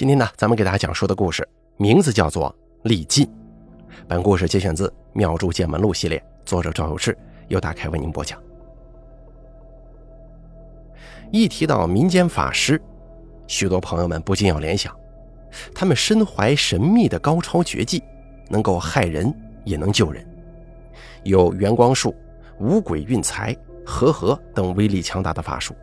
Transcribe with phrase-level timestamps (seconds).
[0.00, 2.50] 今天呢，咱们给大家讲述的故事名字叫做
[2.84, 3.26] 《李进》。
[4.08, 7.14] 本故事节选自《妙著见闻录》系列，作者赵有志
[7.48, 8.42] 由大开为您播讲。
[11.30, 12.80] 一提到民间法师，
[13.46, 14.96] 许多朋友们不禁要联想，
[15.74, 18.02] 他们身怀神秘的高超绝技，
[18.48, 19.30] 能够害人
[19.66, 20.26] 也能救人，
[21.24, 22.16] 有元光术、
[22.58, 23.54] 五鬼运财、
[23.84, 25.74] 和合等威力强大的法术，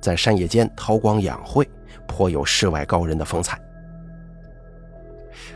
[0.00, 1.68] 在山野间韬光养晦。
[2.06, 3.60] 颇有世外高人的风采，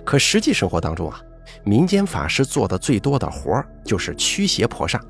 [0.05, 1.21] 可实际生活当中啊，
[1.65, 5.01] 民间法师做的最多的活就是驱邪破煞。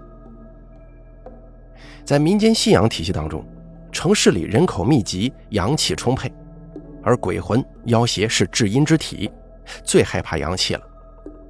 [2.05, 3.45] 在民间信仰体系当中，
[3.93, 6.32] 城市里人口密集，阳气充沛，
[7.02, 9.30] 而鬼魂妖邪是至阴之体，
[9.84, 10.82] 最害怕阳气了，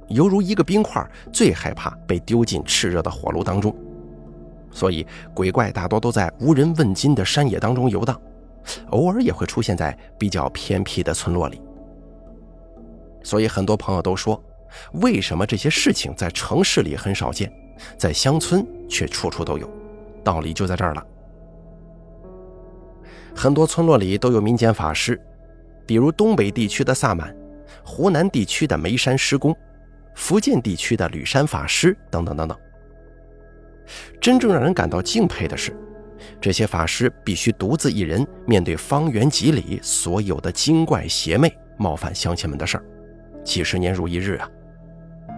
[0.09, 3.75] 犹如一个冰块，最害怕被丢进炽热的火炉当中，
[4.71, 8.19] 所以鬼怪大多都在无人问津的山野当中游荡。
[8.91, 11.61] 偶尔也会出现在比较偏僻的村落里，
[13.23, 14.41] 所以很多朋友都说，
[14.93, 17.51] 为什么这些事情在城市里很少见，
[17.97, 19.69] 在乡村却处处都有？
[20.23, 21.05] 道理就在这儿了。
[23.35, 25.19] 很多村落里都有民间法师，
[25.85, 27.35] 比如东北地区的萨满，
[27.83, 29.55] 湖南地区的眉山施工，
[30.15, 32.57] 福建地区的吕山法师等等等等。
[34.21, 35.75] 真正让人感到敬佩的是。
[36.43, 42.83] 这些法师必须独自一人面对方圆几里所有的精怪邪魅冒犯乡亲们的事儿，
[43.45, 44.51] 几十年如一日啊，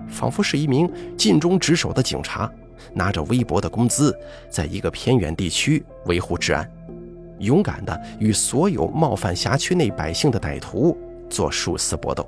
[0.10, 2.52] 仿佛是一名尽忠职守的警察，
[2.92, 4.18] 拿着微薄的工资，
[4.50, 6.68] 在一个偏远地区维护治安，
[7.38, 10.98] 勇敢地与所有冒犯辖区内百姓的歹徒
[11.30, 12.28] 做殊死搏斗。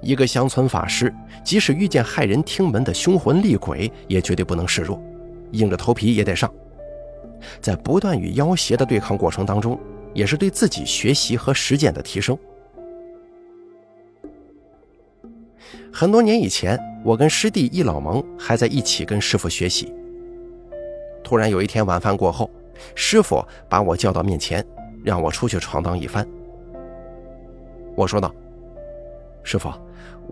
[0.00, 1.12] 一个乡村法师，
[1.44, 5.02] 即使遇见骇人听闻的凶魂厉鬼，也绝对不能示弱。
[5.52, 6.52] 硬着头皮也得上，
[7.60, 9.78] 在不断与妖邪的对抗过程当中，
[10.14, 12.36] 也是对自己学习和实践的提升。
[15.92, 19.92] 很多年以前，我跟师弟易老蒙还在一起跟师傅学习。
[21.22, 22.50] 突然有一天晚饭过后，
[22.94, 24.64] 师傅把我叫到面前，
[25.04, 26.26] 让我出去闯荡一番。
[27.96, 28.32] 我说道
[29.42, 29.70] ：“师傅，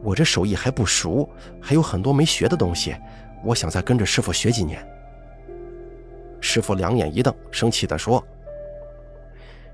[0.03, 1.29] 我这手艺还不熟，
[1.61, 2.95] 还有很多没学的东西，
[3.45, 4.85] 我想再跟着师傅学几年。”
[6.41, 8.25] 师傅两眼一瞪，生气地说：“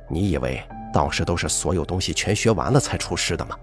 [0.09, 3.57] 你以为道士都是所有东西全学完了才出师的吗？”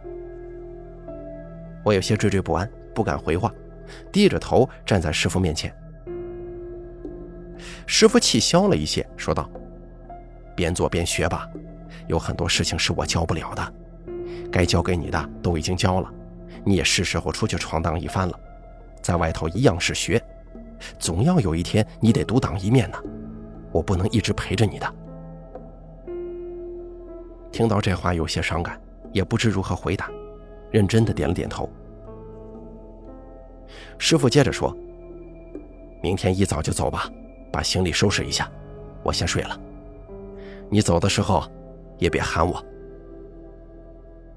[1.84, 3.52] 我有些惴惴不安，不敢回话，
[4.12, 5.76] 低着头站在师傅面前。
[7.88, 9.50] 师傅气消了一些，说道
[10.56, 11.50] ：“边做边学吧，
[12.08, 13.74] 有很多事情是我教不了的，
[14.52, 16.14] 该教给你的都已经教了，
[16.64, 18.40] 你也是时候出去闯荡一番了，
[19.02, 20.22] 在外头一样是学。”
[21.02, 22.98] 总要有一天你得独当一面呢，
[23.72, 24.94] 我不能一直陪着你的。
[27.52, 28.80] 听到这话有些伤感，
[29.12, 30.10] 也不知如何回答，
[30.70, 31.68] 认真的点了点头。
[33.98, 34.76] 师傅接着说
[36.04, 37.10] ：“明天一早就走吧，
[37.52, 38.50] 把行李收拾一下，
[39.02, 39.60] 我先睡了。
[40.70, 41.44] 你走的时候
[41.98, 42.64] 也别喊我。”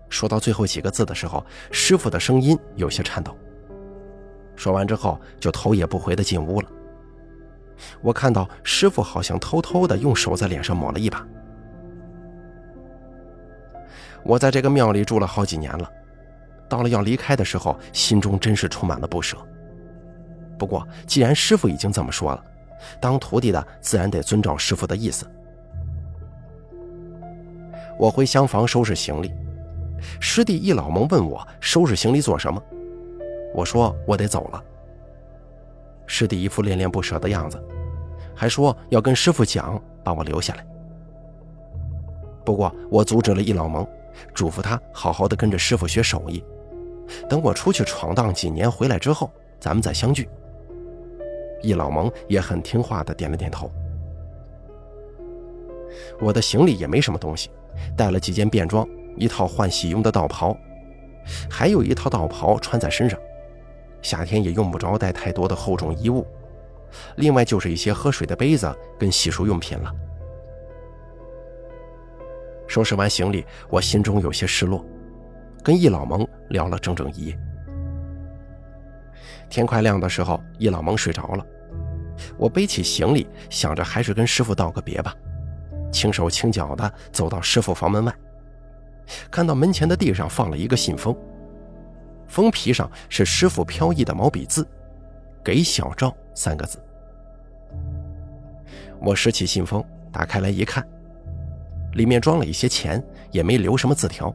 [0.08, 3.36] 说到最后几个字的时候，师傅的声音有些颤抖。
[4.56, 6.68] 说完之后，就头也不回的进屋了。
[8.00, 11.26] 我看到师傅好像偷偷的用手在脸上抹了一把。
[14.22, 15.90] 我在这个庙里住了好几年了，
[16.68, 19.36] 到了要离开的时候，心中真是充满了不舍。
[20.56, 22.42] 不过，既然师傅已经这么说了，
[23.00, 25.26] 当徒弟的自然得遵照师傅的意思。
[27.98, 29.32] 我回厢房收拾行李，
[30.20, 32.62] 师弟易老蒙问我收拾行李做什么。
[33.54, 34.62] 我说我得走了。
[36.06, 37.58] 师弟一副恋恋不舍的样子，
[38.34, 40.66] 还说要跟师傅讲，把我留下来。
[42.44, 43.86] 不过我阻止了易老蒙，
[44.34, 46.44] 嘱咐他好好的跟着师傅学手艺，
[47.28, 50.28] 等我出去闯荡几年回来之后，咱们再相聚。
[51.62, 53.70] 易老蒙也很听话的点了点头。
[56.20, 57.50] 我的行李也没什么东西，
[57.96, 58.86] 带了几件便装，
[59.16, 60.54] 一套换洗用的道袍，
[61.48, 63.18] 还有一套道袍穿在身上。
[64.04, 66.26] 夏天也用不着带太多的厚重衣物，
[67.16, 69.90] 另外就是一些喝水的杯子跟洗漱用品了。
[72.68, 74.84] 收拾完行李，我心中有些失落，
[75.62, 77.38] 跟易老蒙聊了整整一夜。
[79.48, 81.46] 天快亮的时候，易老蒙睡着了，
[82.36, 85.14] 我背起行李，想着还是跟师傅道个别吧，
[85.90, 88.14] 轻手轻脚的走到师傅房门外，
[89.30, 91.16] 看到门前的地上放了一个信封。
[92.28, 94.66] 封皮上是师傅飘逸的毛笔字
[95.44, 96.78] ，“给小赵”三个字。
[99.00, 100.86] 我拾起信封，打开来一看，
[101.92, 104.34] 里面装了一些钱，也没留什么字条。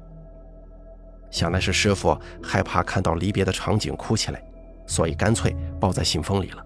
[1.31, 4.43] 想来是师傅害怕看到离别的场景哭起来，
[4.87, 6.65] 所以干脆包在信封里了。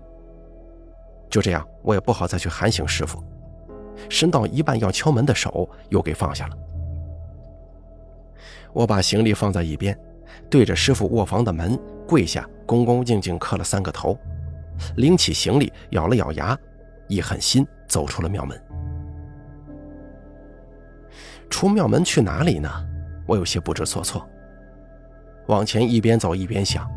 [1.30, 3.24] 就这样，我也不好再去喊醒师傅，
[4.10, 6.58] 伸到一半要敲门的手又给放下了。
[8.72, 9.98] 我把行李放在一边，
[10.50, 11.78] 对着师傅卧房的门
[12.08, 14.18] 跪下，恭恭敬敬磕了三个头，
[14.98, 16.58] 拎起行李，咬了咬牙，
[17.08, 18.62] 一狠心走出了庙门。
[21.50, 22.70] 出庙门去哪里呢？
[23.26, 24.28] 我有些不知所措。
[25.48, 26.90] 往前一边走一边想，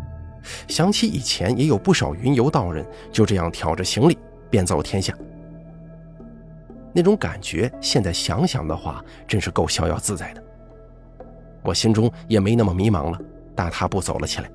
[0.68, 4.16] 想起以前也有不少云游道人就这样挑着行李
[4.48, 5.12] 遍走天下，
[6.92, 10.42] 那种感觉现在想想的话，真是够逍遥自在的。
[11.66, 13.20] 我心中也没那么迷茫了，
[13.54, 14.48] 大踏步走了起来。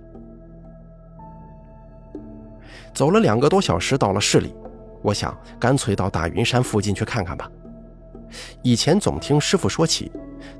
[2.93, 4.55] 走了两个多小时，到了市里，
[5.01, 7.51] 我想干脆到大云山附近去看看吧。
[8.61, 10.09] 以前总听师傅说起，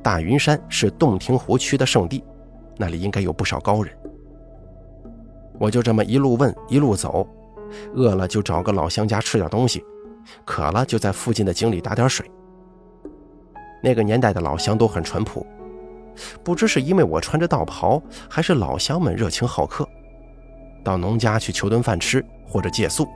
[0.03, 2.21] 大云山是洞庭湖区的圣地，
[2.77, 3.94] 那里应该有不少高人。
[5.57, 7.25] 我就这么一路问一路走，
[7.95, 9.81] 饿了就找个老乡家吃点东西，
[10.44, 12.30] 渴了就在附近的井里打点水。
[13.81, 15.45] 那个年代的老乡都很淳朴，
[16.43, 19.87] 不知是因为我穿着道袍，还是老乡们热情好客，
[20.83, 23.07] 到农家去求顿饭吃或者借宿，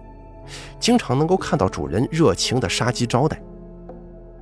[0.80, 3.40] 经常能够看到主人热情的杀鸡招待。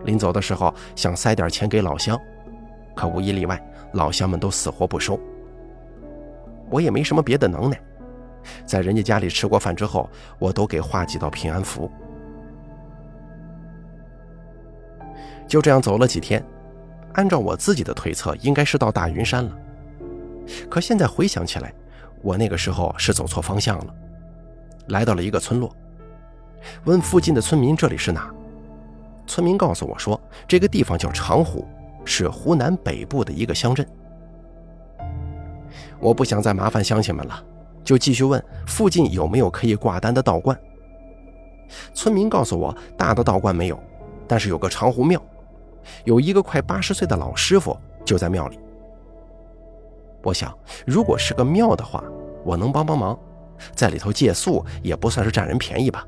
[0.06, 2.20] 临走的时候想塞点钱给老乡，
[2.96, 3.62] 可无一例外，
[3.94, 5.20] 老乡们都死活不收。
[6.70, 7.80] 我也没什么别的能耐，
[8.66, 10.10] 在人家家里吃过饭之后，
[10.40, 11.90] 我都给画几道平安符。
[15.48, 16.44] 就这样走了几天，
[17.14, 19.52] 按照我自己的推测，应该是到大云山了。
[20.70, 21.74] 可现在回想起来，
[22.22, 23.96] 我那个时候是走错方向了，
[24.88, 25.74] 来到了一个村落，
[26.86, 28.34] 问附近的村民这里是哪。
[29.26, 31.66] 村民告诉我说，这个地方叫长湖，
[32.04, 33.88] 是湖南北部的一个乡镇。
[36.00, 37.42] 我不想再麻烦乡亲们了，
[37.84, 40.60] 就继续问附近有没有可以挂单的道观。
[41.94, 43.80] 村民告诉我，大的道观没有，
[44.28, 45.22] 但是有个长湖庙，
[46.04, 48.60] 有一个快八十岁的老师傅就在庙里。
[50.22, 52.04] 我想，如果是个庙的话，
[52.46, 53.20] 我能帮帮忙，
[53.76, 56.06] 在里头借宿也不算是占人便宜吧。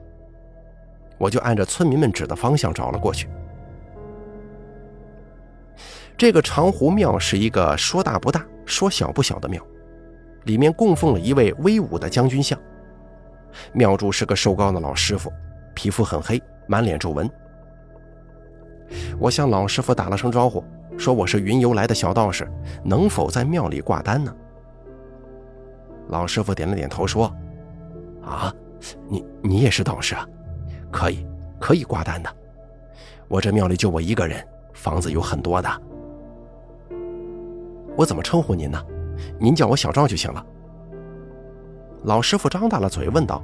[1.17, 3.29] 我就按照村民们指的方向找了过去。
[6.17, 9.61] 这个长湖庙是一个说大不大、说小不小的庙，
[10.43, 12.57] 里面供奉了一位威武的将军像。
[13.73, 15.31] 庙主是个瘦高的老师傅，
[15.73, 17.29] 皮肤很黑，满脸皱纹。
[19.17, 20.63] 我向老师傅打了声招呼，
[20.97, 22.47] 说我是云游来的小道士，
[22.83, 24.35] 能否在庙里挂单呢？
[26.09, 27.33] 老师傅点了点头，说
[28.23, 28.53] ：“啊，
[29.07, 30.27] 你你也是道士啊？”
[30.91, 31.25] 可以，
[31.59, 32.29] 可以挂单的。
[33.27, 35.69] 我这庙里就我一个人，房子有很多的。
[37.95, 38.79] 我怎么称呼您呢？
[39.39, 40.45] 您叫我小赵就行了。
[42.03, 43.43] 老师傅张大了嘴问道：“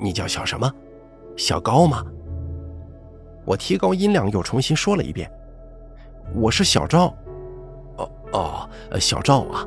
[0.00, 0.72] 你叫小什么？
[1.36, 2.04] 小高吗？”
[3.48, 5.26] 我提高音量又重新说了一遍
[6.36, 7.06] ：“我是小赵。”
[7.96, 8.68] 哦哦，
[9.00, 9.66] 小赵啊，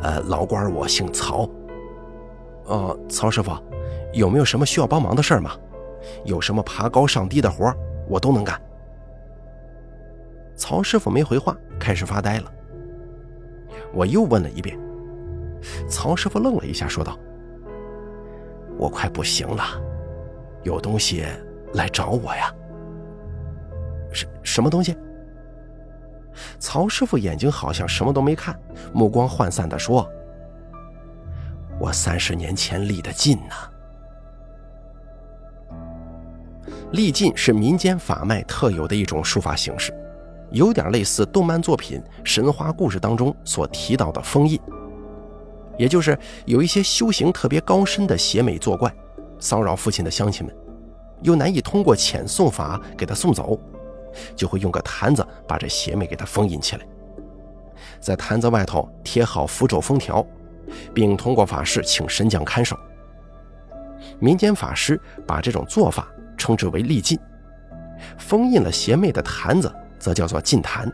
[0.00, 1.50] 呃，老官我姓曹。
[2.66, 3.50] 哦，曹师傅。
[4.12, 5.50] 有没有什么需要帮忙的事儿吗？
[6.24, 7.74] 有什么爬高上低的活，
[8.08, 8.56] 我都能干。
[10.54, 12.52] 曹师傅没回话，开始发呆了。
[13.92, 14.78] 我又问了一遍，
[15.88, 17.18] 曹师傅愣了一下，说道
[18.78, 19.64] ：“我快不行了，
[20.62, 21.24] 有东西
[21.72, 22.54] 来找我呀。”
[24.44, 24.96] 什么东西？
[26.58, 28.58] 曹师傅眼睛好像什么都没看，
[28.92, 30.08] 目光涣散的说
[31.80, 33.54] ：“我三十年前立的禁呢。”
[36.92, 39.92] 历晋是民间法脉特有的一种书法形式，
[40.50, 44.60] 有点类似动漫作品、神话故事当中所提到的封印，
[45.76, 48.94] 也就是有一些修行特别高深的邪魅作怪，
[49.40, 50.54] 骚扰父亲的乡亲们，
[51.22, 53.58] 又难以通过遣送法给他送走，
[54.36, 56.86] 就会用个坛子把这邪魅给他封印起来，
[58.00, 60.26] 在坛子外头贴好符咒封条，
[60.92, 62.76] 并通过法事请神将看守。
[64.18, 66.08] 民间法师把这种做法。
[66.36, 67.18] 称之为立禁，
[68.18, 70.92] 封印了邪魅的坛子则叫做禁坛。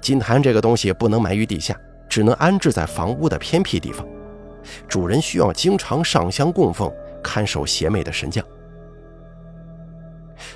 [0.00, 1.76] 禁坛这个东西不能埋于地下，
[2.08, 4.06] 只能安置在房屋的偏僻地方，
[4.88, 6.90] 主人需要经常上香供奉，
[7.22, 8.42] 看守邪魅的神将。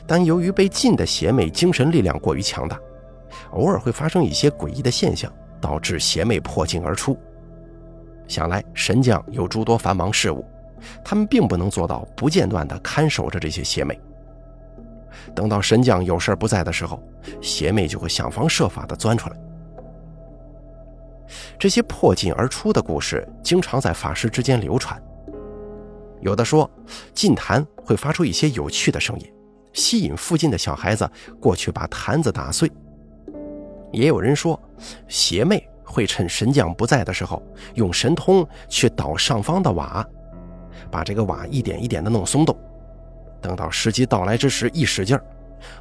[0.06, 2.78] 但由于被禁的邪魅精神力量过于强大，
[3.52, 7.18] 偶尔会发生一些诡异的现象，导致邪魅破境而出。
[8.26, 10.44] 想来神将有诸多繁忙事务。
[11.02, 13.98] 他们并不能做到不间断地看守着这些邪魅。
[15.34, 17.02] 等到神将有事不在的时候，
[17.40, 19.36] 邪魅就会想方设法的钻出来。
[21.58, 25.02] 这些破禁而出的故事，经常在法师之间流传。
[26.20, 26.70] 有的说，
[27.14, 29.32] 禁坛会发出一些有趣的声音，
[29.74, 32.70] 吸引附近的小孩子过去把坛子打碎。
[33.92, 34.58] 也有人说，
[35.06, 37.42] 邪魅会趁神将不在的时候，
[37.74, 40.04] 用神通去捣上方的瓦，
[40.90, 42.56] 把这个瓦一点一点的弄松动。
[43.40, 45.16] 等到时机到来之时，一使劲，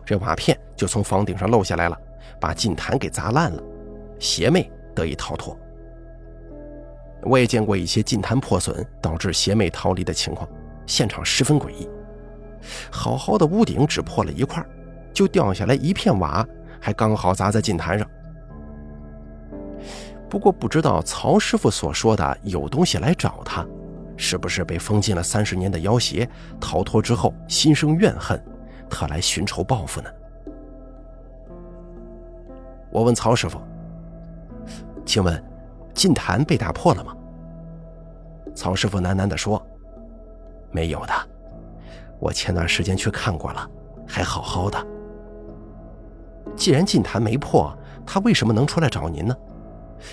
[0.05, 1.97] 这瓦片就从房顶上漏下来了，
[2.39, 3.63] 把禁坛给砸烂了，
[4.19, 5.57] 邪魅得以逃脱。
[7.23, 10.47] 我也见过一些禁坛破损导致邪魅逃离的情况，
[10.85, 11.87] 现场十分诡异。
[12.91, 14.65] 好好的屋顶只破了一块，
[15.13, 16.45] 就掉下来一片瓦，
[16.79, 18.07] 还刚好砸在禁坛上。
[20.29, 23.65] 不过不知道曹师傅所说的有东西来找他。
[24.15, 26.29] 是不是被封禁了三十年的妖邪
[26.59, 28.41] 逃脱之后心生怨恨，
[28.87, 30.09] 特来寻仇报复呢？
[32.91, 33.59] 我问曹师傅
[35.03, 35.43] ：“请问，
[35.95, 37.15] 禁坛被打破了吗？”
[38.53, 39.61] 曹师傅喃喃地说
[40.71, 41.13] ：“没有的，
[42.23, 43.69] 我前段时间去看过了，
[44.07, 44.87] 还好好的。
[46.55, 49.35] 既然禁坛没破，他为什么能出来找您呢？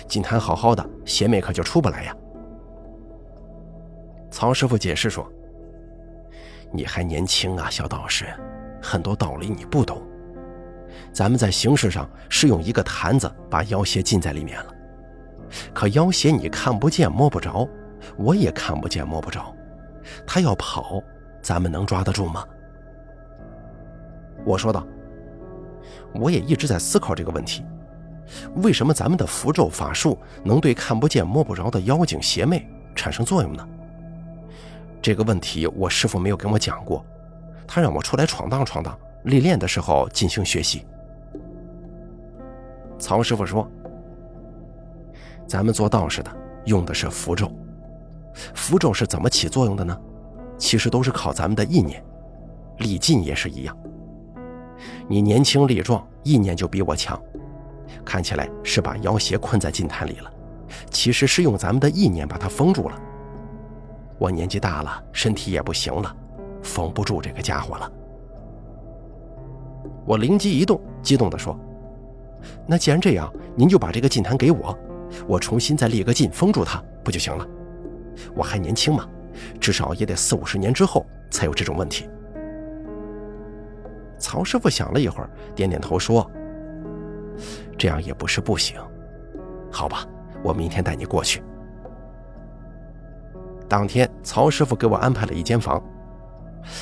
[0.09, 2.13] 禁坛好好的，邪魅可就出不来呀。”
[4.29, 5.25] 曹师傅解释说
[6.73, 8.25] ：“你还年轻啊，小道士，
[8.83, 10.01] 很多道理你不懂。
[11.13, 14.73] 咱们在形式上是用一个坛子把妖邪禁在里面了，
[15.73, 17.65] 可妖邪你看不见摸不着，
[18.17, 19.55] 我也看不见摸不着，
[20.27, 21.01] 他要跑，
[21.41, 22.45] 咱们能抓得住吗？”
[24.45, 24.85] 我说道
[26.13, 27.63] ：“我也一直在思考这个问题，
[28.63, 33.67] 为什么咱们的符咒法术能对看不见摸不着的妖精邪魅产生作用呢？”
[35.01, 37.03] 这个问题我师傅没有跟我讲过，
[37.67, 40.85] 他让我出来闯荡闯荡，历练的时候进行学习。
[42.99, 43.67] 曹师傅说
[45.47, 46.31] ：“咱们做道士的
[46.65, 47.51] 用的是符咒，
[48.53, 49.99] 符咒是怎么起作用的呢？
[50.61, 52.01] 其实都是靠咱们的意念，
[52.77, 53.75] 力劲也是一样。
[55.07, 57.19] 你年轻力壮，意念就比我强，
[58.05, 60.31] 看起来是把妖邪困在金坛里了，
[60.91, 63.01] 其实是用咱们的意念把它封住了。”
[64.19, 66.15] 我年纪大了，身体也不行了，
[66.61, 67.91] 封不住这个家伙了。
[70.05, 71.59] 我灵机一动，激动地说
[72.67, 74.77] ：“那既然这样，您就把这个禁坛给我，
[75.27, 77.47] 我重新再立个禁，封住它，不就行了？
[78.35, 79.07] 我还年轻嘛，
[79.59, 82.09] 至少也得四五十年之后才有这种问题。”
[84.17, 86.29] 曹师傅想了一会儿，点点头说
[87.77, 88.79] ：“这样也不是不行，
[89.71, 90.05] 好吧，
[90.43, 91.41] 我明天带你过去。”
[93.67, 95.81] 当天，曹师傅给我安排了一间房，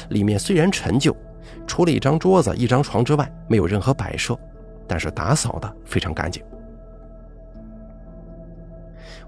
[0.10, 1.16] 里面虽然陈旧，
[1.66, 4.38] 除了一张桌子、一张床之外，没有任何摆设，
[4.88, 6.44] 但是打扫的非常干净。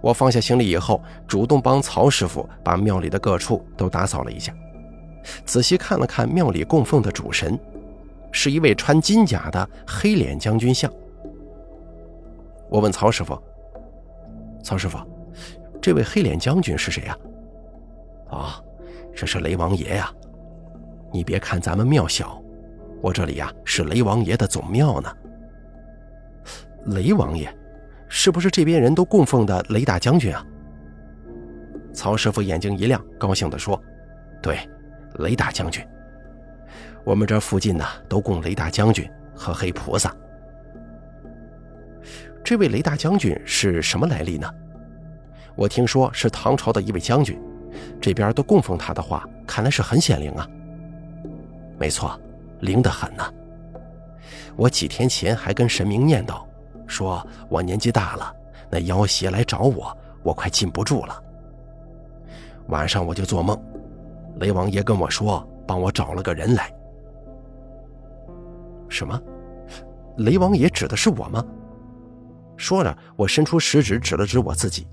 [0.02, 4.54] 我放下行李以后，主动帮曹师傅把庙里的各处都打扫了一下，
[5.46, 7.58] 仔细看了看庙里供奉的主神，
[8.32, 10.92] 是一位穿金甲的黑脸将军像。
[12.70, 13.38] 我问曹师傅
[14.64, 14.98] ：“曹师傅，
[15.82, 17.18] 这位黑脸将军是谁呀？”
[18.32, 18.60] 啊，
[19.14, 20.12] 这是雷王爷呀！
[21.12, 22.42] 你别看咱们庙小，
[23.02, 25.14] 我这里呀是雷王爷的总庙呢。
[26.86, 27.54] 雷王爷，
[28.14, 30.46] 是不是这边人都供奉的雷大将军啊？
[31.94, 33.82] 曹师傅眼睛一亮，高兴地说
[34.44, 34.60] ：“对，
[35.20, 35.82] 雷大将军。
[37.06, 40.14] 我们这附近呢都供雷大将军和黑菩萨。
[42.44, 44.54] 这位雷大将军是什么来历呢？
[45.56, 47.40] 我听说是唐朝的一位将军。”
[48.02, 50.46] 这边都供奉他的话，看来是很显灵啊。
[51.80, 52.20] 没错，
[52.60, 53.24] 灵得很呢。
[54.58, 56.44] 我几天前还跟神明念叨，
[56.92, 58.36] 说我年纪大了，
[58.70, 61.24] 那妖邪来找我，我快禁不住了。
[62.68, 63.58] 晚上我就做梦，
[64.40, 66.70] 雷王爷跟我说，帮我找了个人来。
[68.90, 69.20] 什么？
[70.18, 71.44] 雷王爷指的是我吗？
[72.58, 74.86] 说着，我伸出食指指了指我自己。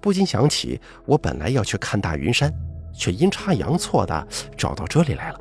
[0.00, 2.52] 不禁想起，我本来要去看大云山，
[2.94, 5.40] 却阴差阳错的找到这里来了。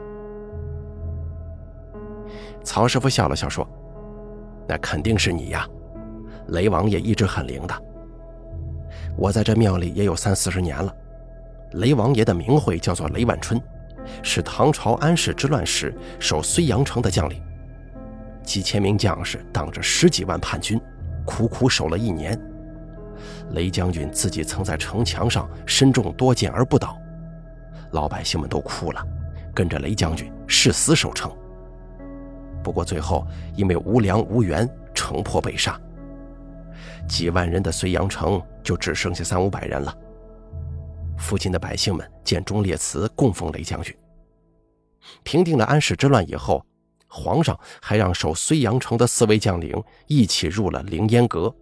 [2.64, 3.68] 曹师傅笑了笑说
[4.72, 5.68] ：“那肯定是你呀，
[6.48, 7.84] 雷王爷一直很灵的。
[9.18, 10.96] 我在这庙里也有三四十年了。
[11.74, 13.62] 雷王爷的名讳叫做雷万春，
[14.24, 17.44] 是唐朝安史之乱时守睢阳城的将领，
[18.44, 20.80] 几千名将士挡着十几万叛军，
[21.26, 22.40] 苦苦守了一年。”
[23.52, 26.98] 雷将军自己曾在城墙上身中多箭而不倒，
[27.92, 29.06] 老百姓们都哭了，
[29.54, 31.30] 跟着雷将军誓死守城。
[32.72, 35.78] 不过最后因为无粮无援，城破被杀，
[37.06, 39.94] 几万人的睢阳城就只剩下三五百人了。
[41.18, 43.94] 附近的百姓们建忠烈祠供奉雷将军。
[45.22, 46.66] 平定了安史之乱以后，
[47.10, 51.54] 皇上还让守睢阳城的四位将领一起入了凌烟阁。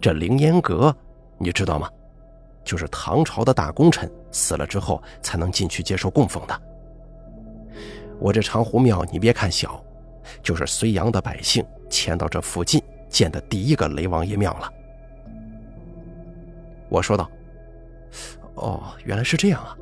[0.00, 0.96] 这凌烟阁，
[1.36, 1.86] 你知道吗？
[2.64, 6.62] 就是唐朝的大功臣死了之后才能进去接受供奉的。
[8.18, 9.82] 我这长湖庙，你别看小，
[10.42, 14.72] 就是睢阳的百姓迁到这附近建的第一个雷王爷庙了。
[16.88, 17.30] 我说道
[18.54, 19.76] ：“哦，原来是这样啊！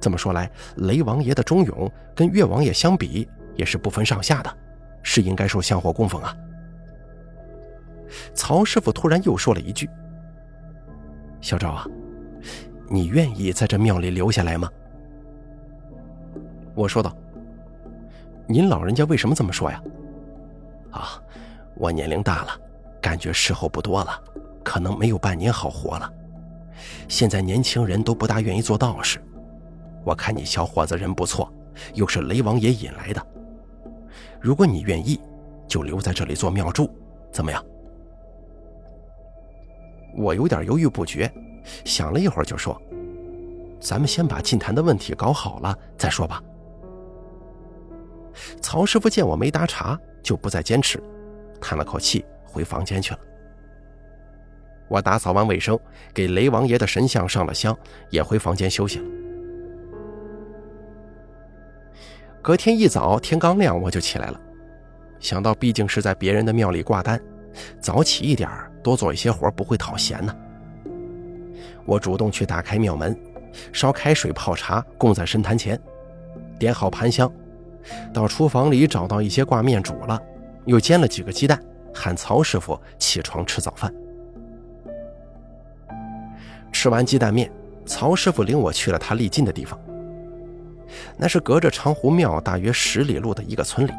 [0.00, 4.56] 这么说来，雷王爷的忠勇跟岳王爷相比也是不分上下的，
[5.02, 6.36] 是应该受香火供奉啊。”
[8.34, 9.88] 曹师傅突然又说了一句
[11.40, 11.86] ：“小赵啊。”
[12.90, 14.68] 你愿意在这庙里留下来吗？
[16.74, 17.16] 我说道
[18.46, 19.82] ：“您老人家为什么这么说呀？”
[20.90, 21.20] 啊，
[21.74, 22.50] 我年龄大了，
[23.00, 24.20] 感觉时候不多了，
[24.62, 26.12] 可能没有半年好活了。
[27.08, 29.22] 现在年轻人都不大愿意做道士。
[30.04, 31.50] 我看你小伙子人不错，
[31.94, 33.26] 又是雷王爷引来的。
[34.40, 35.18] 如果你愿意，
[35.66, 36.90] 就留在这里做庙祝，
[37.30, 37.64] 怎么样？
[40.14, 41.32] 我有点犹豫不决。
[41.84, 42.78] 想了一会儿，就说
[43.80, 46.42] ：“咱们先把进坛的问题搞好了再说吧。”
[48.60, 51.02] 曹师傅见我没搭茬，就不再坚持，
[51.60, 53.20] 叹了口气，回房间去了。
[54.88, 55.78] 我打扫完卫生，
[56.12, 57.76] 给雷王爷的神像上了香，
[58.10, 59.04] 也回房间休息了。
[62.42, 64.40] 隔天一早，天刚亮我就起来了，
[65.20, 67.18] 想到毕竟是在别人的庙里挂单，
[67.80, 68.50] 早起一点
[68.82, 70.36] 多做一些活不会讨嫌呢。
[71.86, 73.16] 我主动去打开庙门，
[73.72, 75.80] 烧开水泡茶，供在神坛前，
[76.58, 77.32] 点好盘香，
[78.12, 80.20] 到厨房里找到一些挂面煮了，
[80.66, 81.60] 又煎了几个鸡蛋，
[81.94, 83.92] 喊曹师傅起床吃早饭。
[86.72, 87.50] 吃完鸡蛋面，
[87.84, 89.78] 曹师傅领我去了他历尽的地方，
[91.16, 93.92] 那是隔着长湖庙大约十里路的一个村里。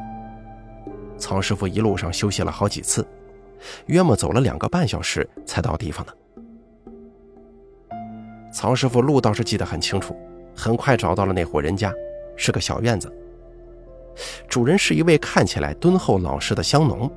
[1.18, 3.08] 曹师傅一路上休息了好几次，
[3.86, 6.18] 约莫走了两个半小时才到地方的。
[8.52, 10.16] 曹师傅路倒是记得很清楚，
[10.56, 11.94] 很快找到了那户人家，
[12.36, 13.12] 是个小院子。
[14.48, 17.12] 主人是一位看起来敦厚老实的乡农，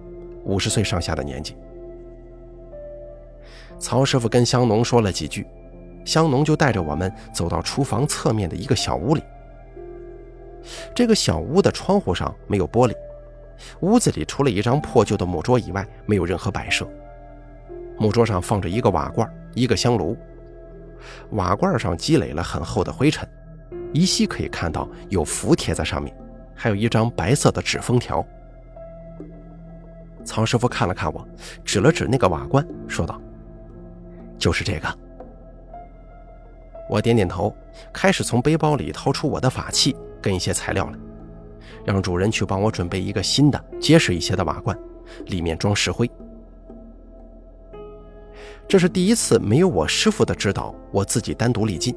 [0.44, 1.56] 五十岁上下的年纪。
[3.78, 5.46] 曹师傅跟乡农说了几句，
[6.04, 9.22] 乡农就带着我们走到厨房侧面的一个小屋里。
[10.94, 12.94] 这个小屋的窗户上没有玻璃，
[13.80, 16.88] 屋子里除了一张破旧的木桌以外，没有任何摆设。
[17.98, 20.16] 木桌上放着一个瓦罐，一个香炉。
[21.30, 23.28] 瓦罐上积累了很厚的灰尘，
[23.92, 26.16] 依稀可以看到有符贴在上面，
[26.57, 28.27] 还有一张白色的纸封条。
[30.25, 31.25] 曹师傅看了看我，
[31.64, 33.21] 指了指那个瓦罐，说道
[34.37, 34.99] ：“就是这个。”
[36.90, 37.55] 我点点头，
[37.92, 40.99] 开始从背包里掏出我的法器跟一些材料来，
[41.85, 44.77] 让主人去帮我准备一个新的、结实一些的瓦罐，
[45.27, 46.11] 里面装石灰。
[48.69, 51.97] 这是第一次没有我师傅的指导，我自己单独立进，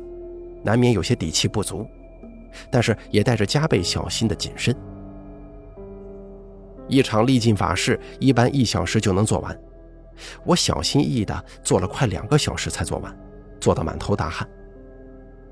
[0.64, 1.88] 难免有些底气不足，
[2.70, 4.76] 但是也带着加倍小心的谨慎。
[6.88, 9.58] 一场历尽法事一般一小时就能做完，
[10.44, 13.16] 我小心翼翼的做了快两个小时才做完，
[13.60, 14.48] 做得满头大汗。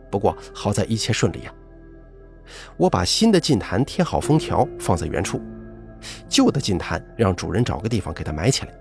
[0.10, 1.54] 不过好在一切顺利呀。
[2.78, 5.42] 我把新的禁坛贴好封条放在原处，
[6.30, 8.74] 旧的禁坛让主人找个地方给它埋起来。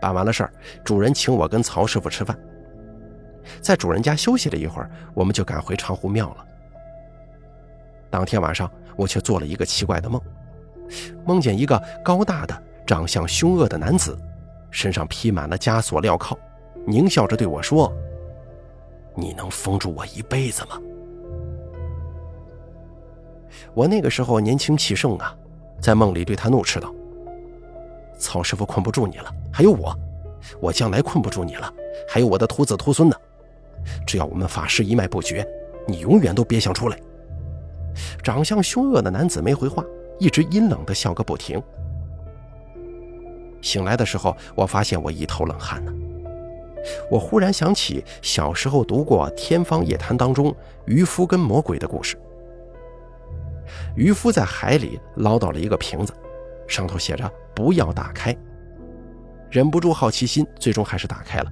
[0.00, 0.52] 办完了事儿，
[0.84, 2.38] 主人请我跟曹师傅吃饭。
[3.60, 6.46] 在主人家休息了一会儿，我们就赶回长湖庙了。
[8.10, 10.20] 当天晚上，我却做了一个奇怪的梦，
[11.24, 14.18] 梦见一个高大的、长相凶恶的男子，
[14.70, 16.36] 身上披满了枷锁镣铐，
[16.86, 17.92] 狞笑着对我说
[19.14, 20.80] ：“你能封住我一辈子吗？”
[23.74, 25.36] 我那个时候年轻气盛啊，
[25.80, 26.92] 在梦里对他怒斥道。
[28.18, 29.94] 曹师傅困不住你了，还有我，
[30.60, 31.72] 我将来困不住你了，
[32.08, 33.16] 还有我的徒子徒孙呢。
[34.06, 35.46] 只要我们法师一脉不绝，
[35.86, 36.98] 你永远都别想出来。
[38.22, 39.84] 长相凶恶的男子没回话，
[40.18, 41.60] 一直阴冷的笑个不停。
[43.60, 45.92] 醒来的时候，我发现我一头冷汗呢。
[47.10, 50.54] 我忽然想起小时候读过《天方夜谭》当中
[50.86, 52.16] 渔夫跟魔鬼的故事。
[53.96, 56.12] 渔夫在海里捞到了一个瓶子。
[56.68, 58.36] 上头写着“不要打开”，
[59.50, 61.50] 忍不住好奇心，最终还是打开了。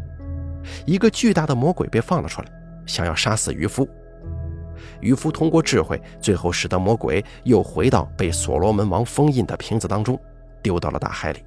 [0.85, 2.49] 一个巨大的魔鬼被放了出来，
[2.87, 3.89] 想要杀死渔夫。
[5.01, 10.19] 渔夫通过智慧，最后使得魔鬼又回到被所罗门王封印的瓶子当中，
[10.63, 11.43] 丢到了大海里。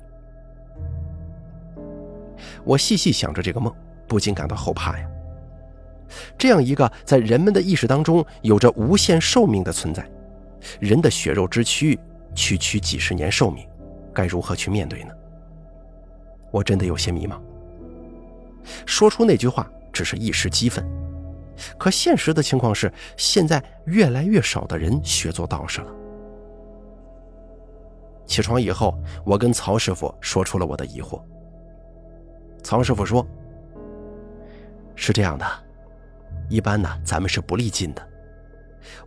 [2.63, 3.73] 我细细想着这个梦，
[4.07, 5.07] 不禁感到后怕呀。
[6.37, 10.07] 这样一个在人们的意识当中有着无限寿命的存在，
[10.79, 11.99] 人的血肉之躯，
[12.33, 13.67] 区区几十年寿命，
[14.13, 15.13] 该如何去面对呢？
[16.51, 17.39] 我真的有些迷茫。
[18.85, 20.85] 说出那句话只是一时激愤，
[21.77, 25.91] 可现实的情况是，现在越来越少的人学做道士了。
[28.25, 28.93] 起床以后，
[29.25, 31.21] 我跟曹师傅说出了我的疑惑。
[32.63, 33.25] 曹师傅说
[34.95, 35.45] ：“是这样的，
[36.47, 38.07] 一般呢，咱们是不立禁的。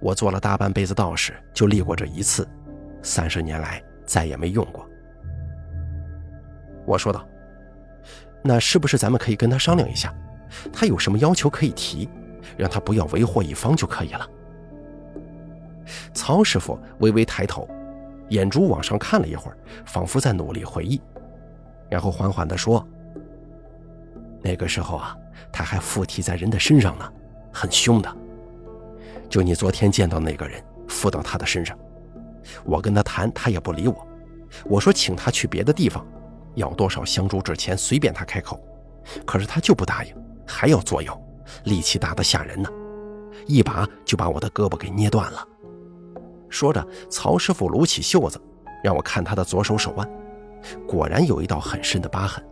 [0.01, 2.49] 我做了大半辈子道士，就立过这一次，
[3.03, 4.85] 三十年来再也没用过。”
[6.85, 7.25] 我说道。
[8.42, 10.12] 那是不是咱们可以跟他商量一下，
[10.72, 12.09] 他有什么要求可以提，
[12.57, 14.28] 让他不要为祸一方就可以了。
[16.12, 17.68] 曹师傅微微抬头，
[18.31, 21.00] 眼珠往上看了一会儿，仿佛在努力回忆，
[21.88, 22.87] 然后缓缓地说
[24.42, 25.16] ：“那个时候啊，
[25.52, 27.12] 他还附体在人的身上呢，
[27.52, 28.16] 很凶的。
[29.28, 31.78] 就你昨天见到那个人附到他的身上，
[32.64, 34.07] 我跟他谈，他也不理我。
[34.64, 36.05] 我说请他去别的地方。”
[36.55, 38.61] 要多少香烛纸钱，随便他开口，
[39.27, 40.15] 可是他就不答应，
[40.47, 41.21] 还要作妖，
[41.65, 42.69] 力气大得吓人呢，
[43.47, 45.47] 一把就把我的胳膊给捏断了。
[46.49, 48.41] 说着，曹师傅撸起袖子，
[48.85, 50.09] 让我看他的左手手腕，
[50.87, 52.45] 果然有一道很深的疤痕。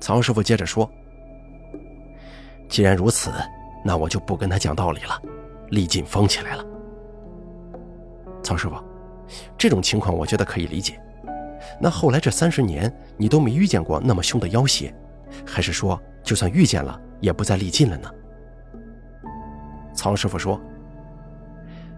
[0.00, 0.90] 曹师傅接着说
[2.68, 3.30] ：“既然如此，
[3.84, 5.22] 那我就不跟他讲道理了，
[5.68, 6.64] 立禁封起来了。”
[8.42, 8.74] 曹师傅，
[9.56, 11.00] 这种情况我觉得可以理解。
[11.80, 14.94] 那后来这三十年，你都没遇见过那么凶的妖邪，
[15.46, 18.10] 还是说就算遇见了，也不再历尽了呢？
[19.94, 20.60] 曹师傅说：“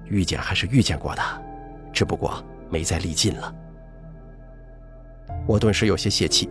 [0.06, 1.22] 遇见还是遇见过的，
[1.92, 3.54] 只不过没再历尽了。”
[5.46, 6.50] 我顿时有些泄气，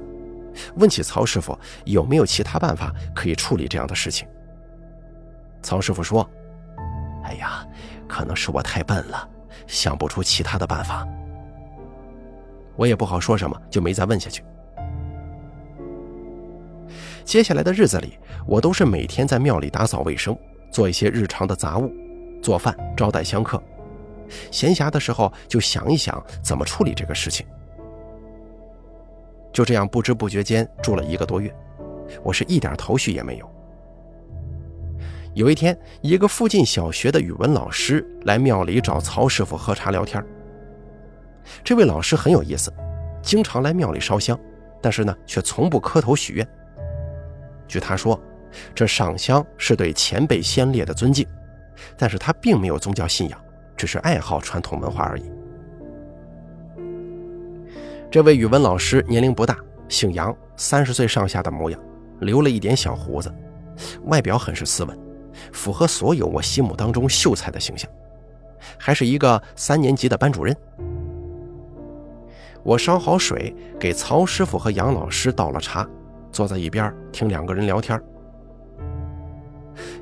[0.76, 4.28] 问起曹师傅有没有其他办法可以处理这样的事情。
[5.62, 6.30] 曹师傅说
[7.24, 7.66] ：“哎呀，
[8.08, 9.30] 可能是我太笨了，
[9.68, 11.08] 想不出其他的办法。”
[12.76, 14.44] 我也不好说什么，就没再问下去。
[17.24, 20.38] 接下来的日子里，我都是每天在庙里打扫卫生，
[20.72, 21.92] 做一些日常的杂物，
[22.42, 23.62] 做饭招待香客。
[24.50, 27.46] 闲暇的时候就想一想怎么处理这个事情。
[29.54, 31.54] 就这样不知不觉间住了一个多月，
[32.24, 33.50] 我是一点头绪也没有。
[35.34, 40.22] 有一天，一个附近小学的语文老师来庙里找曹师傅喝茶聊天。
[41.64, 42.72] 这位老师很有意思，
[43.22, 44.40] 经常来庙里烧香，
[44.82, 46.48] 但是呢，却从不磕头许愿。
[47.68, 48.20] 据他说，
[48.76, 51.26] 这上香是对前辈先烈的尊敬，
[51.98, 53.40] 但是他并没有宗教信仰，
[53.78, 55.32] 只是爱好传统文化而已。
[58.12, 61.80] 这位语文老师年龄不大，姓杨，三十岁上下的模样，
[62.20, 63.34] 留了一点小胡子，
[64.04, 65.00] 外表很是斯文，
[65.54, 67.90] 符合所有我心目当中秀才的形象，
[68.78, 70.54] 还是一个三年级的班主任。
[72.64, 75.88] 我烧好水，给曹师傅和杨老师倒了茶，
[76.32, 78.00] 坐在一边听两个人聊天。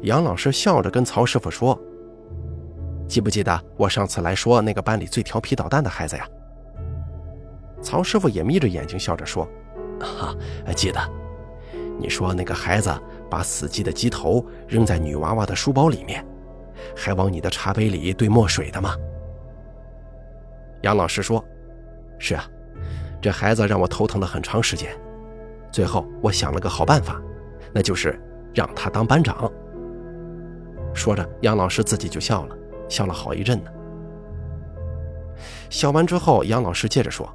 [0.02, 1.80] 杨老师笑着跟曹师傅说
[3.08, 6.28] ：“记不记得我上次来说那个班里最调皮捣蛋的孩子呀？”
[7.82, 9.48] 曹师傅也眯着眼睛笑着说
[10.02, 10.36] ：“啊，
[10.76, 11.00] 记得。
[11.98, 12.94] 你说那个孩子
[13.30, 16.26] 把死鸡的鸡头扔在女娃娃的书包里面，
[16.94, 18.94] 还往你的茶杯里兑墨水的吗？”
[20.84, 21.42] 杨老师说。
[22.20, 22.44] 是啊，
[23.22, 24.92] 这孩子让我头疼了很长时间，
[25.72, 27.20] 最后我想了个好办法，
[27.74, 28.22] 那就是
[28.54, 29.52] 让他当班长。
[30.94, 32.56] 说着，杨老师自己就笑了，
[32.90, 33.72] 笑了好一阵呢。
[35.70, 37.32] 笑完之后，杨老师接着说：“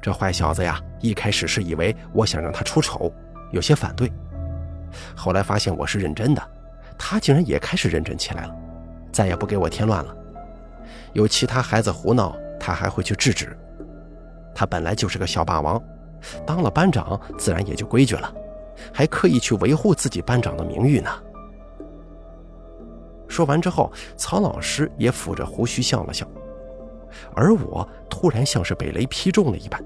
[0.00, 3.12] 这坏小子呀，一开始是以为我想让他出丑，
[3.52, 4.10] 有些反对，
[5.14, 6.42] 后来发现我是认真的，
[6.96, 8.56] 他竟然也开始认真起来了，
[9.12, 10.16] 再也不给我添乱了。
[11.12, 13.54] 有其他孩子胡闹，他还会去制止。”
[14.58, 15.80] 他本来就是个小霸王，
[16.46, 18.34] 当了班长自然也就规矩了，
[18.90, 21.10] 还刻意去维护自己班长的名誉呢。
[23.28, 26.26] 说完之后，曹老师也抚着胡须笑了笑，
[27.34, 29.78] 而我突然像是被雷劈中了一般。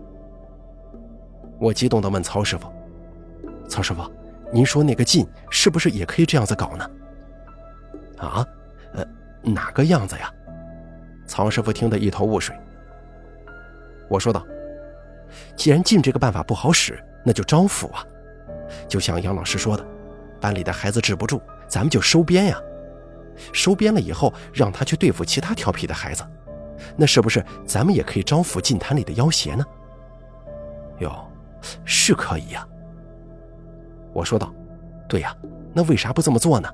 [1.59, 2.73] 我激动地问曹师傅
[3.69, 4.09] ：“曹师傅，
[4.53, 6.89] 您说那个劲是不是也可以这样子搞呢？”
[8.19, 8.47] 啊，
[8.95, 9.05] 呃，
[9.43, 10.33] 哪个样子呀？
[11.27, 12.55] 曹师傅听得一头雾水。
[14.09, 14.47] 我说道。
[15.57, 18.05] 既然禁这个办法不好使，那就招抚啊！
[18.89, 19.85] 就像杨老师说的，
[20.41, 22.61] 班里的孩子治不住，咱们就收编呀，
[23.53, 26.25] 收编了以后让他去对付其他调皮的孩子，
[26.97, 29.65] 那是不是咱们也可以招抚禁坛里的妖邪呢？
[30.99, 31.13] 哟，
[31.85, 32.67] 是可以呀。
[34.13, 34.53] 我说道
[35.09, 35.37] ：“对呀，
[35.73, 36.69] 那为啥不这么做呢？”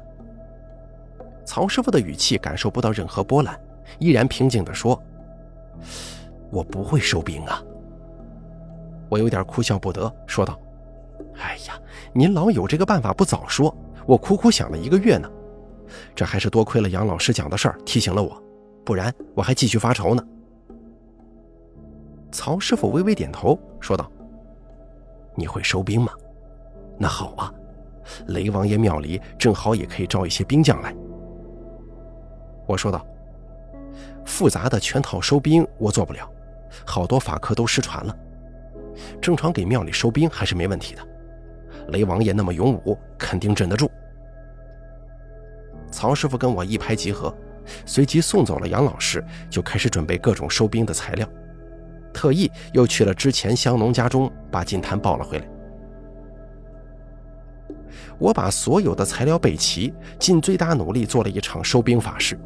[1.44, 3.58] 曹师傅的语气感受不到任何波澜，
[3.98, 5.00] 依然平静地说
[6.50, 7.62] ：“我不会收兵啊。”
[9.08, 10.58] 我有点哭笑不得，说道
[11.38, 11.80] ：“哎呀，
[12.12, 13.74] 您老有这个办法不早说，
[14.06, 15.30] 我苦苦想了一个月呢。
[16.14, 18.42] 这还是多亏了杨老师讲的事儿提醒了我，
[18.84, 20.22] 不然我还继续发愁呢。”
[22.32, 24.10] 曹师傅微微点头，说道
[25.36, 26.12] ：“你会收兵吗？
[26.98, 27.52] 那好啊，
[28.26, 30.94] 雷王爷庙里正好也可以招一些兵将来。”
[32.66, 33.06] 我说道
[34.26, 36.28] ：“复杂的全套收兵我做不了，
[36.84, 38.14] 好多法科都失传了。”
[39.20, 41.02] 正常给庙里收兵还是没问题的，
[41.88, 43.90] 雷王爷那么勇武，肯定镇得住。
[45.90, 47.34] 曹师傅跟我一拍即合，
[47.84, 51.28] 随即送走了杨老师，就开始准备各种收兵的材料，
[52.12, 55.48] 特意又去了之前香农家中把金坛抱了回来。
[58.18, 62.38] 我把所有的材料备齐，尽最大努力做了一场收兵法事，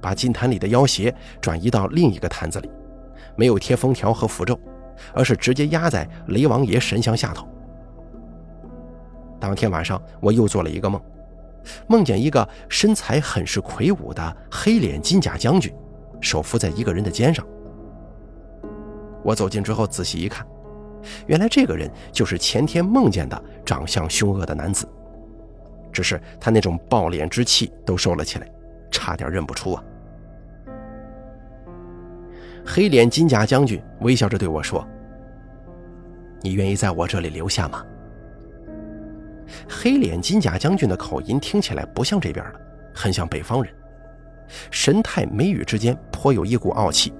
[0.00, 2.70] 把金坛里的妖邪转移到另一个坛子里，
[3.36, 4.58] 没有贴封条和符咒。
[5.14, 7.46] 而是直接压在雷王爷神像下头。
[9.38, 11.00] 当天晚上，我又做了一个梦，
[11.86, 15.74] 梦见一个身材很是魁梧的黑脸金甲将军，
[16.20, 17.46] 手扶在一个人的肩上。
[19.22, 20.46] 我走近之后仔细一看，
[21.26, 24.86] 原来这个人就是前天梦见的长相凶恶的男子，
[25.92, 28.50] 只是他那种暴脸之气都收了起来，
[28.90, 29.84] 差点认不出啊。
[32.64, 34.86] 黑脸金甲将军微笑着对我说
[36.42, 37.84] ：“你愿意在我这里留下吗？”
[39.68, 42.60] 黑脸金甲将军的口音听起来不像这边的，
[42.94, 43.72] 很像北方人，
[44.70, 47.12] 神态眉宇之间颇有一股傲气，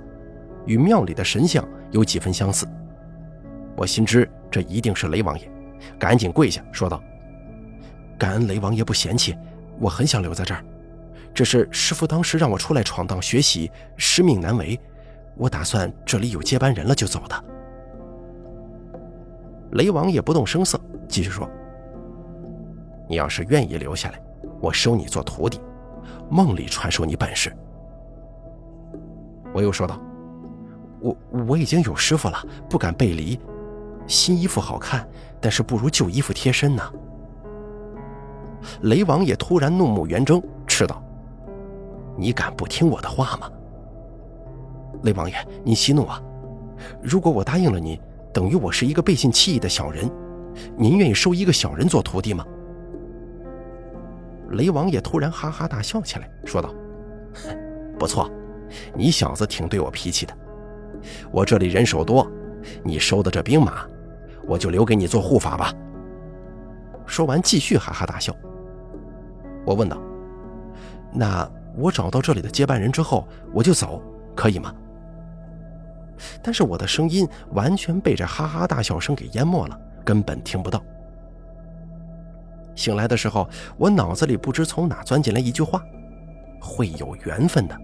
[0.66, 2.68] 与庙里的神像有几分相似。
[3.76, 5.50] 我心知这一定是雷王爷，
[5.98, 7.02] 赶紧跪下说道
[8.16, 9.36] ：“感恩雷王爷不嫌弃，
[9.80, 10.64] 我很想留在这儿，
[11.34, 14.78] 只是师傅当时让我出来闯荡学习，师命难违。”
[15.40, 17.44] 我打算这里有接班人了就走的。
[19.72, 21.48] 雷王爷不动声色，继续说
[23.08, 24.22] ：“你要是愿意留下来，
[24.60, 25.58] 我收你做徒弟，
[26.28, 27.50] 梦里传授你本事。”
[29.54, 29.98] 我又说道
[31.00, 31.16] ：“我
[31.48, 32.36] 我已经有师傅了，
[32.68, 33.40] 不敢背离。
[34.06, 35.08] 新衣服好看，
[35.40, 36.82] 但是不如旧衣服贴身呢。”
[38.82, 41.02] 雷王爷突然怒目圆睁，斥道
[42.14, 43.50] ：“你敢不听我的话吗？”
[45.02, 46.22] 雷王爷，您息怒啊！
[47.02, 48.00] 如果我答应了你，
[48.32, 50.10] 等于我是一个背信弃义的小人。
[50.76, 52.44] 您愿意收一个小人做徒弟吗？
[54.50, 56.74] 雷王爷突然哈哈大笑起来，说道
[57.98, 58.28] ：“不错，
[58.94, 60.36] 你小子挺对我脾气的。
[61.30, 62.26] 我这里人手多，
[62.82, 63.86] 你收的这兵马，
[64.46, 65.72] 我就留给你做护法吧。”
[67.06, 68.34] 说完，继续哈哈大笑。
[69.64, 69.96] 我问道
[71.14, 74.02] ：“那我找到这里的接班人之后，我就走，
[74.34, 74.74] 可以吗？”
[76.42, 80.82] 但是我的声音完全被这哈哈大笑声给淹没了，根本听不到。
[82.74, 85.82] 醒来的时候，我脑子里不知从哪钻进来一句话
[86.60, 87.78] ：“会有缘分的。”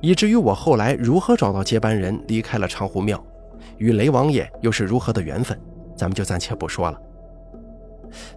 [0.00, 3.22] 以至于我后来如何找到接班人，离开了长湖庙，
[3.76, 5.60] 与雷王爷又是如何的缘分，
[5.94, 6.98] 咱们就暂且不说了。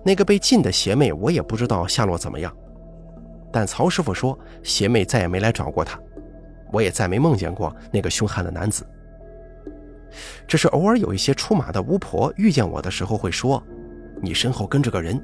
[0.03, 2.53] 那个被禁的邪魅，我也不知道下落怎么样。
[3.51, 5.97] 但曹师傅说，邪魅再也没来找过他。
[6.73, 8.83] 我也再没梦见过那个凶悍的男子，
[10.47, 13.63] 只是偶尔有一些出马的巫婆遇见我的时候会说
[14.19, 15.23] ：“你身后跟着个人，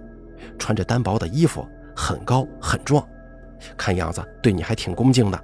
[0.59, 3.03] 穿着单薄的衣服，很高很壮，
[3.75, 5.43] 看样子对你还挺恭敬的。”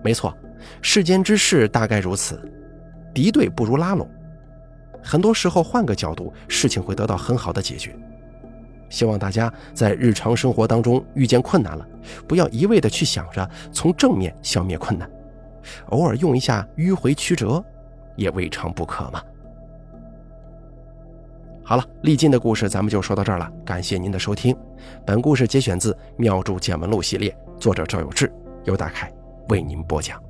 [0.00, 0.32] 没错，
[0.80, 2.40] 世间之事大概如此，
[3.12, 4.08] 敌对不如拉拢，
[5.02, 7.96] 很多时候换个角度，事情会得到很好的解决。
[8.90, 11.88] 希望大家在日常生活当中遇见困难了，
[12.28, 15.10] 不要一味的去想着从正面消灭困难，
[15.86, 17.64] 偶尔用一下迂回曲折，
[18.16, 19.22] 也未尝不可嘛。
[21.62, 24.54] 好了，历尽的故事咱们就说到这儿了，感谢您的收听。
[25.06, 28.30] 本故事节选自《妙著见闻录》系列，作者赵有志，
[28.64, 29.12] 由大凯
[29.48, 30.29] 为您播讲。